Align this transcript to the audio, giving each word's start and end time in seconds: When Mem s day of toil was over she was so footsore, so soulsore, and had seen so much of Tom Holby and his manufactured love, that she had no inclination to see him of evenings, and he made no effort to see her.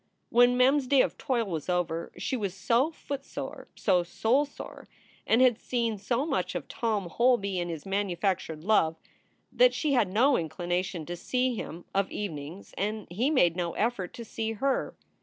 When 0.31 0.57
Mem 0.57 0.77
s 0.77 0.87
day 0.87 1.01
of 1.03 1.15
toil 1.19 1.45
was 1.45 1.69
over 1.69 2.11
she 2.17 2.35
was 2.35 2.55
so 2.55 2.89
footsore, 2.89 3.67
so 3.75 4.01
soulsore, 4.01 4.87
and 5.27 5.43
had 5.43 5.59
seen 5.59 5.99
so 5.99 6.25
much 6.25 6.55
of 6.55 6.67
Tom 6.67 7.07
Holby 7.07 7.59
and 7.59 7.69
his 7.69 7.85
manufactured 7.85 8.63
love, 8.63 8.95
that 9.51 9.75
she 9.75 9.93
had 9.93 10.09
no 10.11 10.37
inclination 10.37 11.05
to 11.05 11.15
see 11.15 11.53
him 11.53 11.85
of 11.93 12.09
evenings, 12.09 12.73
and 12.79 13.05
he 13.11 13.29
made 13.29 13.55
no 13.55 13.73
effort 13.73 14.11
to 14.15 14.25
see 14.25 14.53
her. 14.53 14.95